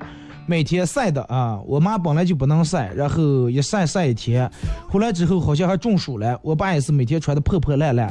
[0.45, 4.49] 每天晒的啊，我妈本来就不能晒，然后一晒晒一天，
[4.87, 6.39] 回来之后好像还中暑了。
[6.41, 8.09] 我爸也是每天穿的破破烂烂，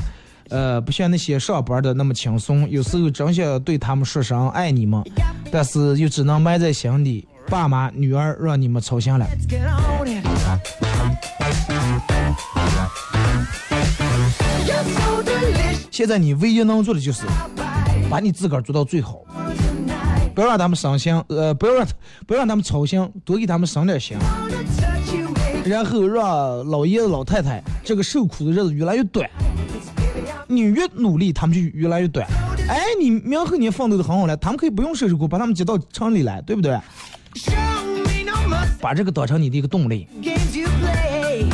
[0.50, 2.68] 呃，不像那些上班的那么轻松。
[2.68, 5.02] 有时候真想对他们说声爱你们，
[5.50, 7.26] 但是又只能埋在心底。
[7.50, 9.26] 爸妈，女儿让你们操心了。
[15.90, 17.24] 现在你唯一能做的就是
[18.08, 19.18] 把你自个儿做到最好，
[20.32, 21.86] 不要让他们伤心，呃，不要让
[22.24, 24.16] 不要让他们操心，多给他们省点心
[25.64, 29.28] 然后让老爷子老太太这个受苦的日子越来越短。
[30.46, 32.26] 你越努力，他们就越来越短。
[32.70, 36.78] 哎，你明后年奋斗的很好了，他们可以不用受受苦，把他们接到城里来，对不对？
[38.80, 40.06] 把这个当成你的一个动力。
[40.22, 41.50] games you play.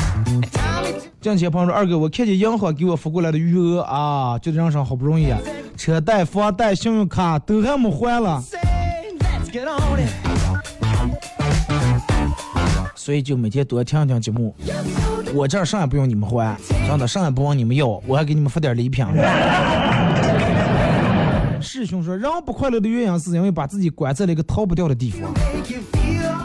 [0.52, 5.38] Tell me to 这前朋友说，二哥，我看见银行给我发过来的余额啊，觉得人生好不容易啊，
[5.74, 8.44] 车贷、房贷、信用卡都还没还了，
[12.94, 14.54] 所以就每天多听听节目。
[15.34, 16.54] 我这儿啥也不用你们还，
[16.86, 19.04] 真的啥也不往你们要，我还给你们发点礼品。
[21.76, 25.30] 师兄说，人不快乐的原因是因为把自己关在了一个逃不掉的地方。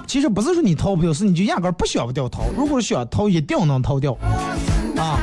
[0.06, 2.44] 其实不是说你逃不掉，是你就压根儿不想不掉逃。
[2.58, 4.12] 如果想逃，一定能逃掉。
[4.98, 5.18] 啊，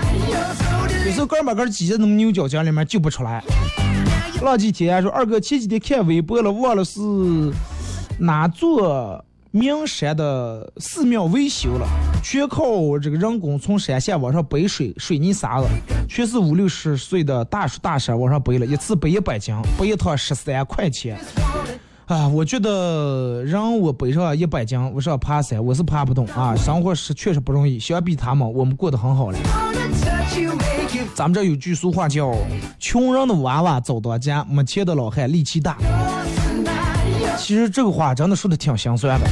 [1.04, 3.44] 有时候个儿把个儿挤在那么牛角尖里面救不出来。
[4.40, 7.00] 浪迹天涯说，二哥前几天看微博了，忘了是
[8.18, 11.86] 哪座名山的寺庙维修了，
[12.22, 15.66] 全靠这个人工从山下往上背水水泥沙子，
[16.06, 21.18] 全是五六十岁的大叔大婶往上背了，一次背一百斤，背一趟十三块钱。
[22.04, 26.54] 啊，我觉得让我背上一百斤，我上爬山，我是爬不动啊。
[26.54, 29.38] 生活是确实不容易，相比他们，我们过得很好了。
[31.14, 32.34] 咱们这有句俗话叫
[32.78, 35.76] “穷人的娃娃早当家，没钱的老汉力气大”。
[37.48, 39.26] 其实这个话真的说的挺心酸的。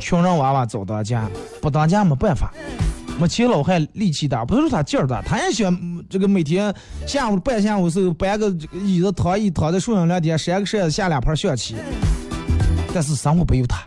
[0.00, 1.30] 穷人娃娃早当家，
[1.62, 2.52] 不当家没办法。
[3.20, 6.74] 没钱老汉力气大，不是说他劲儿大，他也想嗯这个每天
[7.06, 11.76] 下午半下午时候搬个椅子躺一躺在树荫凉底下扇个扇子下两盘象棋。
[12.92, 13.78] 但是生活不由他，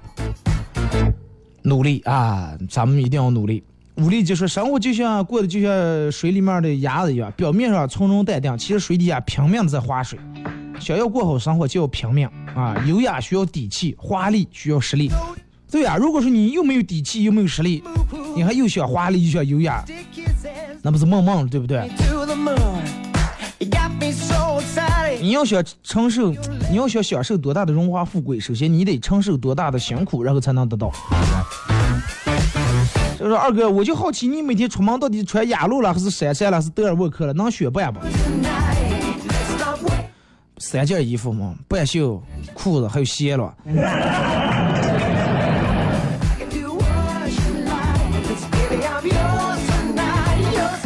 [1.64, 3.62] 努力啊，咱们一定要努力。
[3.96, 10.18] 武力就说生活就像过得就像水里面的鸭子一样，表面上从容淡定，其实水底下拼命的在划水。
[10.82, 12.76] 想要过好生活，就要拼命啊！
[12.88, 15.12] 优雅需要底气，华丽需要实力。
[15.70, 17.84] 对呀、如果说你又没有底气，又没有实力，
[18.36, 19.86] 你还又想华丽又想优雅，
[20.82, 21.88] 那不是梦梦了，对不对？
[25.22, 26.32] 你要想承受，
[26.70, 30.92] 你要想享受多大的荣华富贵，首先你得承受多大的辛苦，然后才能得到。
[33.20, 37.34] 就说二哥，我就好奇你每天出门到底穿雅鹿了，还是杉杉了，还是德尔沃克了？
[37.34, 38.00] 能选半不？
[40.62, 42.22] 三件衣服嘛，半袖、
[42.54, 43.52] 裤子还有鞋了。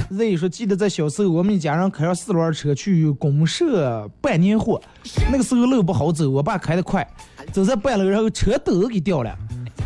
[0.09, 4.81] Z 说，记得在小时候，我们一家人开上四轮车去公社办年货，
[5.29, 7.05] 那个时候路不好走，我爸开得快，
[7.51, 9.37] 走在半路，然后车斗给掉了，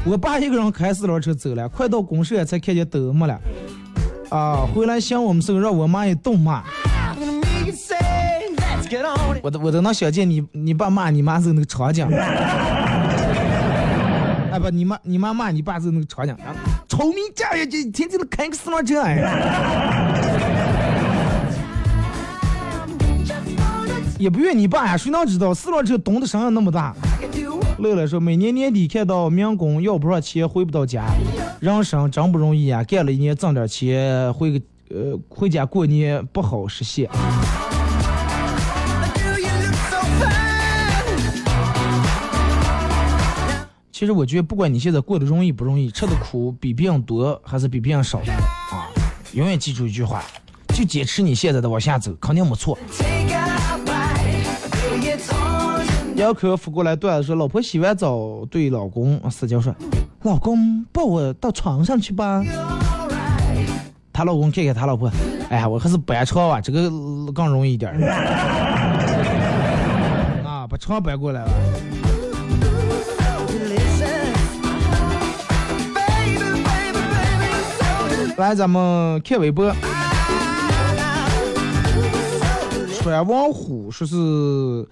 [0.06, 3.42] 我爸一个人开四轮车走了，快到公社才看见斗没了。
[4.30, 6.64] 啊，回来想我们时候，让我妈一顿骂，
[9.42, 12.08] 我都我都能想见你你爸骂你妈时候那个场景。
[14.52, 16.56] 哎不，你妈你妈骂你爸时候那个场景，啊
[16.88, 19.18] 臭名家呀，这天天都开个四轮车哎。
[24.18, 26.96] 也不怨你爸呀，谁能知道四轮车咚的声音那么大？
[27.78, 31.06] 乐乐说，每年年底看到民工要不上钱回不到家，
[31.62, 32.84] 人生真不容易啊！
[32.84, 34.60] 干了一年挣点钱，回个
[34.90, 37.10] 呃回家过年不好实现。
[44.00, 48.88] 其实我觉得，不管你现在过得容易不容易，吃的苦比别人多还是比别人少，啊，
[49.34, 50.24] 永远记住一句话，
[50.70, 52.80] 就坚持你现在的往下走，肯定没错。
[56.16, 59.76] 姚可扶过来段子说，老婆洗完澡对老公撒娇说
[60.24, 62.42] ：“老公，抱我到床上去吧。”
[64.14, 65.12] 她老公看看她老婆，
[65.50, 68.00] 哎呀，我还是搬床吧，这个呃更容易一点儿。
[70.46, 71.52] 啊，把床搬过来了。
[78.40, 79.76] 来，咱们看微博。
[83.02, 84.88] 川王虎说是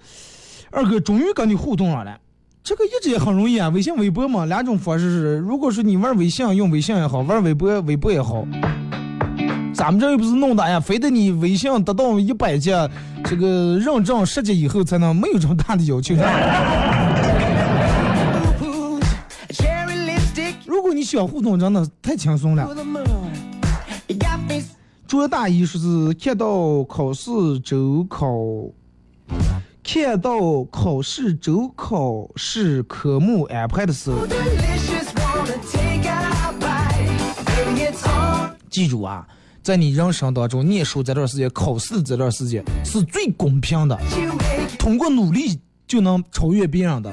[0.70, 2.18] 二哥终于跟你互动上了，
[2.62, 8.44] 这个一直也很容易啊，微信、微博嘛，两种方式是，如果说你玩微信用微信也好，玩微博微博也好，
[9.74, 12.70] 咱们这又不是弄的呀，非得你微信得到一百级
[13.24, 16.14] 这个认证十级以后才能，没有这么大的要求。
[20.66, 22.68] 如果你想互动真的太轻松了。
[25.08, 27.30] 卓大一说是看到考试
[27.60, 28.28] 周考，
[29.82, 33.44] 看到考试周考试科目。
[33.44, 34.18] 安排的时候，
[38.68, 39.26] 记住啊，
[39.62, 43.98] 在你人生当中念书这段时间、考试这段时间是最公平的，
[44.78, 47.10] 通过努力就能超越别人的，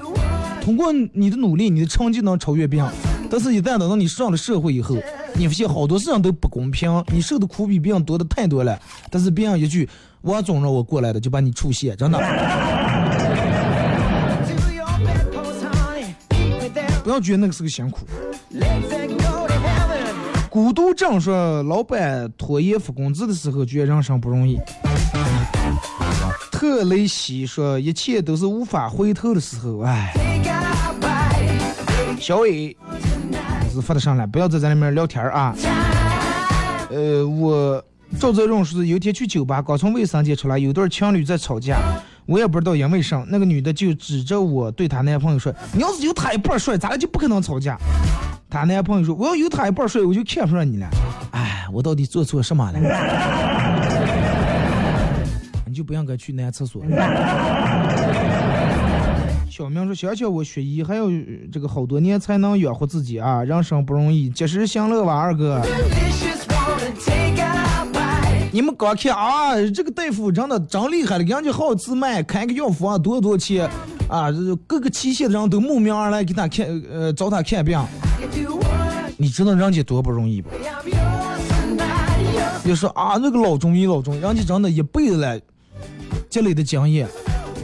[0.61, 2.91] 通过你的努力，你的成绩能超越别人。
[3.27, 4.97] 但是，一旦等到你上了社会以后，
[5.37, 8.79] 你发现好多事情都不公平，你受的苦比别人多的太多了。
[9.11, 9.87] 但是别人一句
[10.23, 12.17] “王总让我过来的”，就把你出现，真的。
[17.03, 18.07] 不要觉得那个是个辛苦。
[20.49, 24.57] 孤独症说，老板拖延发工资的时候，觉得人生不容易。
[26.49, 30.13] 特雷西说，一切都是无法回头的时候，哎。
[32.21, 32.75] 小 A
[33.81, 35.55] 发的上来，不要在咱里面聊天啊。
[36.89, 37.83] 呃，我
[38.19, 41.77] 赵泽荣是有一天去酒吧，刚从卫生间出来，有对情侣在吵架，
[42.25, 47.77] 我也不知道因为啥，那个女的就指着我对她男朋友说：“你要是有他一半帅，咱俩就不可能吵架。”
[48.49, 50.87] 她男朋友说：“我要有他一半帅，我就看不上你了。”
[51.33, 52.79] 哎，我到底做错什么了？
[55.67, 56.81] 你就不应该去男厕所。
[59.57, 61.13] 小明说：“想想我学医还要呃
[61.49, 65.61] 这个好多年才能养活自己啊，人生不容易，及时行乐吧，二哥。
[68.51, 73.69] 你们刚看啊，这个大夫真的真厉害了，人家好自卖，开个药房多多钱
[74.09, 74.27] 啊？
[74.67, 77.81] 各个器械的人都慕名而来给他看，呃，找他看病。
[79.15, 82.35] 你知道人家多不容易不？I'm yours tonight.
[82.35, 85.39] You're 别说啊，那个老中医老中医，人家真的一辈子来
[86.29, 87.07] 积累的经验。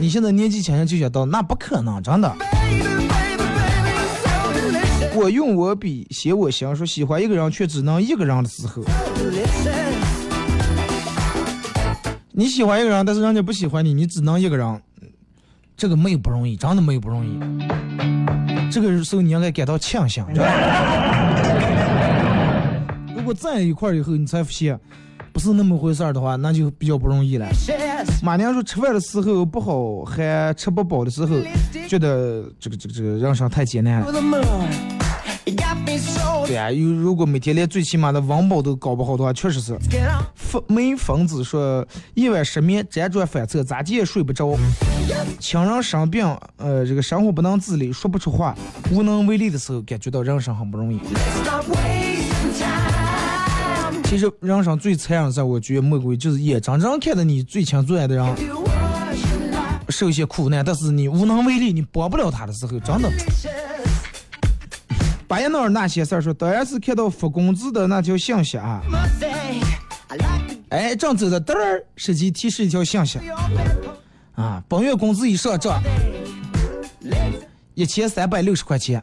[0.00, 2.34] 你现在年纪轻轻就想到，那不可能，真的。
[5.14, 8.82] 我用我笔写我心，说喜欢一个人却只能一个人的时候。
[12.32, 14.82] 你喜欢一个人，但是人家不喜欢你，你只能一个人，
[15.76, 17.38] 这个没有不容易，真的没有不容易。
[18.70, 20.24] 这个时候你应该感到庆幸。
[23.14, 24.80] 如果在一块以后，你才发现
[25.32, 27.48] 不是那么回事儿的话，那就比较不容易了。
[28.22, 31.36] 马娘说吃饭的时候不好，还吃不饱的时候，
[31.88, 34.12] 觉得这个这个这个人生太艰难了。
[36.46, 39.76] 对啊，有如果每天连最起码的温饱都搞不好的话，确实是。
[40.34, 44.56] 疯梅疯子说，夜晚失眠，辗转反侧，咋地也睡不着。
[45.40, 46.24] 亲人生病，
[46.58, 48.54] 呃，这个生活不能自理，说不出话，
[48.92, 51.00] 无能为力的时候，感觉到人生很不容易。
[54.12, 58.36] 其实人生最残忍的事，我觉得莫过于就是眼睁睁看着你最亲最爱的人
[59.88, 63.10] 受一些苦难，但是你无能为力，你帮不了他的时候，真的。
[65.26, 68.82] 巴彦淖尔那些事儿说，当然是看到发工资的那条信息啊，
[70.68, 73.18] 哎，正走着嘚儿，手机提示一条信息
[74.34, 75.82] 啊，本月工资已上涨。
[77.74, 79.00] 一千三百六十块钱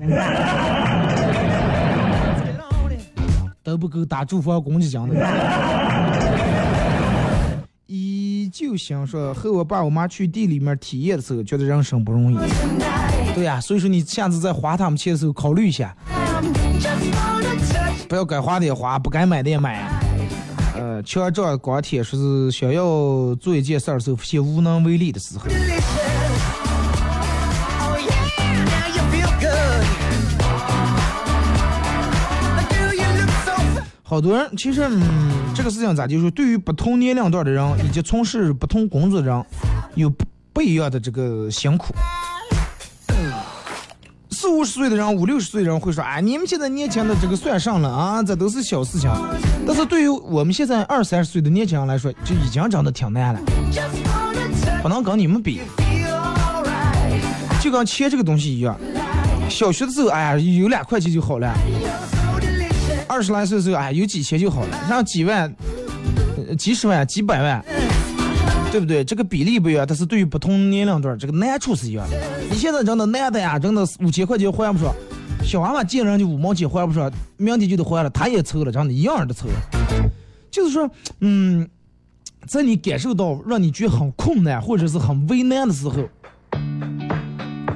[3.69, 5.15] 都不够打住房公积金的。
[7.87, 12.37] 依旧想说和我爸我妈去地里面体验的时候，觉得人生不容易。
[13.33, 15.95] 对呀、所以说你下次再花他们钱的时候考虑一下，
[18.07, 19.89] 不要该花的也花，不该买的也买。
[20.75, 25.45] 呃，像这钢铁说是想要做一件事儿的时候，先无能为力的时候。
[34.09, 39.45] 好多人其实，嗯，这个事情咋就说，对于不同年龄段的人以及从事不同工作的人，
[39.93, 41.93] 有不不一样的这个辛苦。
[44.31, 49.11] 四五十岁的人、五六十岁的人会说：“啊，你们现在年轻的这个算上了啊，这都是小事情。”
[49.67, 53.39] 但是对于我们现在二三十岁的年轻人来说，就已经真的挺难了，
[54.81, 55.61] 不能跟你们比。
[57.61, 58.75] 就跟钱这个东西一样，
[59.47, 61.53] 小学的时候，哎呀，有两块钱就好了。
[63.09, 65.51] 二十来岁的时候，哎，有几千就好了，像几万、
[66.59, 67.65] 几十万、几百万，
[68.71, 69.03] 对不对？
[69.03, 72.15] 这个比例不一样，但是对于不同年龄段，这个难处是一样的。
[72.51, 74.93] 你现在真的难的呀，真的五千块钱还不上，
[75.43, 79.47] 小娃娃见人就五毛钱还不上，明天就得还了，他也愁了，真的一样的愁。
[80.51, 80.87] 就是说，
[81.21, 81.67] 嗯，
[82.45, 86.07] 在你感受到让你觉得很困难或者是很为难的时候，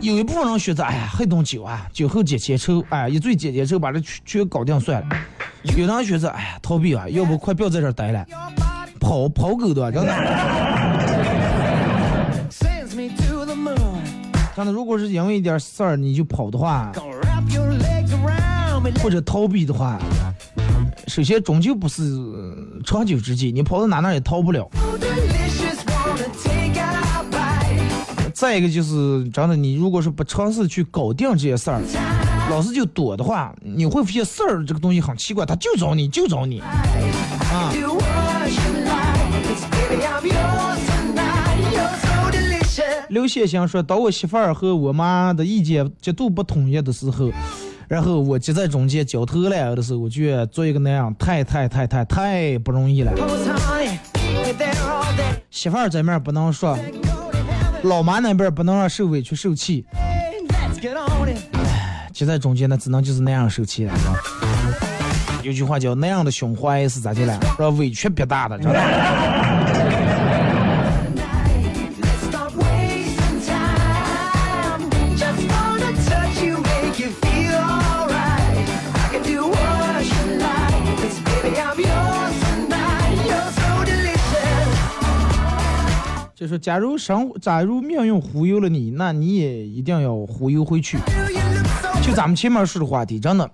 [0.04, 5.08] 有一部分人选择，哎呀，喝顿酒啊，酒后解千愁，哎，一醉解千愁，把这全全搞定算了。
[5.64, 8.26] 有的人选择，哎呀，逃避啊，要不快不要在这待了，
[9.00, 10.14] 跑跑狗的，真的。
[14.56, 16.92] 真的，如果是因为一点事儿你就跑的话，
[19.02, 19.98] 或者逃避的话，
[21.08, 22.04] 首先终究不是
[22.86, 24.70] 长久之计，你跑到哪哪也逃不了。
[28.34, 31.80] 再一个就是真的，你如果是不尝试去搞定这些事儿，
[32.50, 36.62] 老是就躲的话，你会发现事儿这个东西很奇怪，他就找你，就找你。
[42.32, 43.06] Delicious.
[43.10, 47.32] 刘先生说，当我媳妇儿和我妈的意见极度不统一的时候，
[47.88, 53.14] 然后我夹在中间焦头烂额的时候，我觉得做一个那样太太太太太不容易了。
[55.52, 56.76] 媳妇儿这面不能说，
[57.84, 60.32] 老妈那边不能让受委屈受气，唉，
[62.14, 63.94] 就在中间呢只能就是那样受气了。
[65.42, 67.38] 有句话叫那样的胸怀是咋的了？
[67.60, 69.53] 让委屈憋大的，知道吧？
[86.44, 90.98] 就说假如生，假如命运忽悠了你，那你也一定要忽悠回去。
[92.06, 93.50] 就咱们前面说的话题，真的，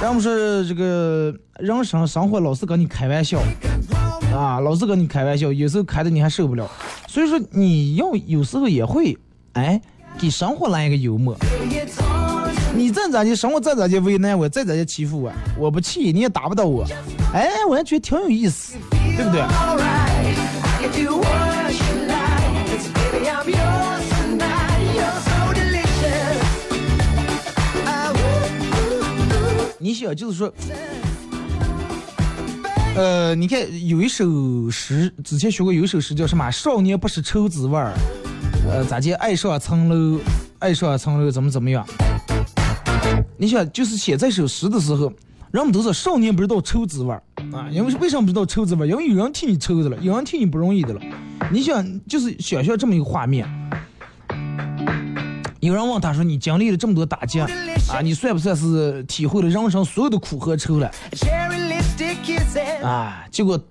[0.00, 0.32] 咱们说
[0.64, 3.38] 这个人生生活老是跟你开玩笑，
[4.34, 6.66] 啊，老是跟你开玩笑，有时候开的你还受不了，
[7.06, 9.14] 所以说你要有时候也会，
[9.52, 9.78] 哎，
[10.18, 11.36] 给生活来一个幽默。
[12.74, 16.82] 你再咋的，生活再咋的为难我，再咋的欺负我，我不气你也打不到我，
[17.34, 19.42] 哎，我还觉得挺有意思，对不对？
[29.82, 30.52] 你想就是说，
[32.94, 36.50] 呃，你看有一首诗，之前学过有一首诗叫什么？
[36.50, 37.92] 少年不识愁滋味儿，
[38.68, 39.14] 呃，咋介？
[39.14, 40.20] 爱上层楼，
[40.58, 41.84] 爱上层楼，怎么怎么样？
[43.36, 45.12] 你想，就是写这首诗的时候，
[45.50, 47.22] 人们都说少年不知道愁滋味儿
[47.52, 48.88] 啊，因为为什么不知道愁滋味儿？
[48.88, 51.00] 因为有人替你抽的了，有人替你不容易的了。
[51.50, 53.46] 你想，就是想象这么一个画面。
[55.60, 57.46] 有人问他说：“你经历了这么多打击啊，
[58.02, 60.90] 你算不算是体会了人生所有的苦和愁了.
[62.82, 63.62] 啊？”结果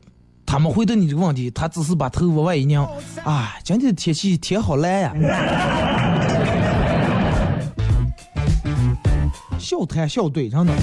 [0.46, 2.80] 他们回答你这个问题，他只是把头往外一拧，
[3.24, 5.16] 啊，今天的天气天好蓝呀，
[9.58, 10.74] 笑谈笑对，真的。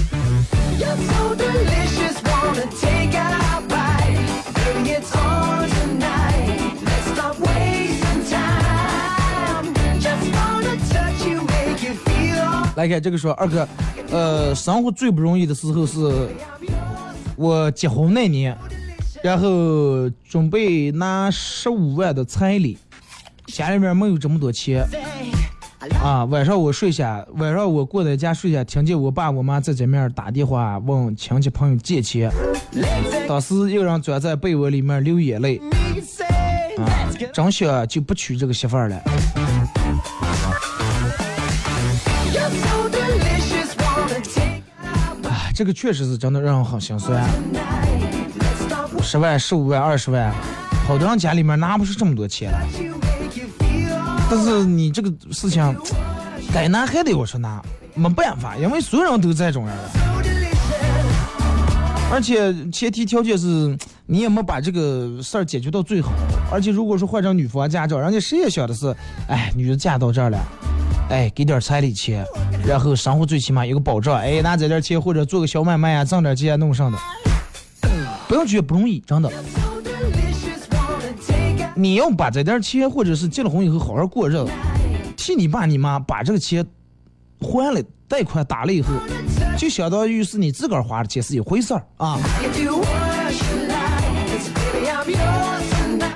[12.76, 13.66] 来看这个说二哥，
[14.10, 16.28] 呃，生活最不容易的时候是
[17.34, 18.56] 我结婚那年，
[19.22, 22.76] 然后准备拿十五万的彩礼，
[23.46, 24.86] 家里面没有这么多钱，
[26.02, 32.30] 啊，晚上我睡下，晚上我过在家睡下，听见我爸我妈在这面打电话问亲戚朋友借钱，
[33.28, 35.60] 当时有人钻在被窝里面流眼泪
[36.78, 39.00] 啊，真想就不娶这个媳妇儿了。
[45.54, 47.24] 这个确实是真的让人很心酸。
[49.02, 50.30] 十万、十五万、二十万，
[50.86, 52.66] 好多人家里面拿不出这么多钱来。
[54.28, 55.76] 但是你这个事情，
[56.52, 57.62] 该拿还得我说拿，
[57.94, 59.90] 没办法，因为所有人都这种样的。
[62.10, 66.12] 而且前提条件是你也没把这个事儿解决到最好。
[66.52, 68.94] 而且如果说换成女方家长，人家谁也想的是，
[69.28, 70.38] 哎，女的嫁到这儿了，
[71.10, 72.24] 哎，给点彩礼钱，
[72.64, 76.98] 然后生活最起码有个保障，哎，拿这点钱或者做个小买卖啊，挣点钱弄上的，
[78.28, 79.30] 不要觉得不容易，真的。
[81.78, 84.46] 你要把这点钱，或者是结了婚以后好好过日子，
[85.14, 86.66] 替你爸你妈把这个钱
[87.38, 88.88] 还了，贷款打了以后，
[89.58, 92.18] 就相当于是你自个儿花的钱是一回事儿啊。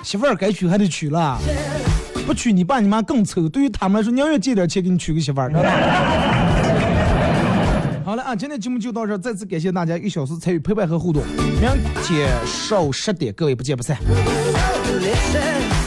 [0.02, 1.38] 媳妇儿该娶还得娶了，
[2.26, 3.46] 不娶你爸你妈更愁。
[3.46, 5.70] 对于他们来说，宁愿借点钱给你娶个媳妇儿，知道吧？
[8.02, 11.22] 好了啊，今天节目就到这儿，再次感谢大家一小时参与陪伴和互动。
[11.60, 11.70] 明
[12.02, 13.98] 天上午十点，各位不见不散。
[15.00, 15.79] listen.